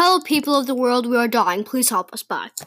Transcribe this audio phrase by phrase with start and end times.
[0.00, 1.64] Hello, people of the world, we are dying.
[1.64, 2.22] Please help us.
[2.22, 2.50] Bye.